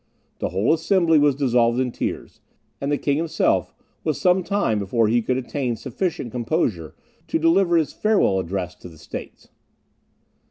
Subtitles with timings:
[0.39, 2.41] The whole assembly was dissolved in tears,
[2.81, 3.71] and the King himself
[4.03, 6.95] was some time before he could attain sufficient composure
[7.27, 9.49] to deliver his farewell address to the States.